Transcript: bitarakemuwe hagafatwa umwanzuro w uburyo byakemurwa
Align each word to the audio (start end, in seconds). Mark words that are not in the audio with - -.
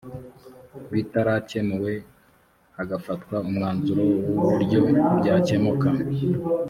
bitarakemuwe 0.91 1.93
hagafatwa 2.77 3.35
umwanzuro 3.47 4.01
w 4.27 4.29
uburyo 4.43 4.79
byakemurwa 5.19 5.89